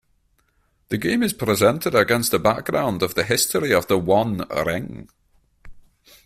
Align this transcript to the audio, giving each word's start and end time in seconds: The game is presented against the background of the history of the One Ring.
The 0.89 0.97
game 0.97 1.21
is 1.21 1.31
presented 1.31 1.93
against 1.93 2.31
the 2.31 2.39
background 2.39 3.03
of 3.03 3.13
the 3.13 3.23
history 3.23 3.71
of 3.71 3.85
the 3.85 3.99
One 3.99 4.39
Ring. 4.49 5.07